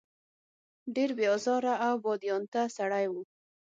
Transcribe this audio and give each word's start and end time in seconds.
ډېر 0.95 1.09
بې 1.17 1.25
آزاره 1.35 1.73
او 1.87 1.93
بادیانته 2.05 2.61
سړی 2.77 3.05
و. 3.11 3.13